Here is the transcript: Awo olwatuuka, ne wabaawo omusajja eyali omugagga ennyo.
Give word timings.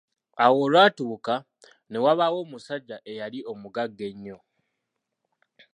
Awo 0.43 0.57
olwatuuka, 0.65 1.35
ne 1.89 1.97
wabaawo 2.05 2.37
omusajja 2.45 2.97
eyali 3.11 3.39
omugagga 3.51 4.03
ennyo. 4.11 4.37